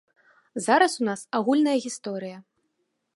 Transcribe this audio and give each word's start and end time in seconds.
Зараз 0.67 0.93
у 1.01 1.05
нас 1.09 1.21
агульная 1.39 1.75
гісторыя. 1.87 2.37